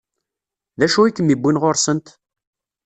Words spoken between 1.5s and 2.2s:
ɣur-sent?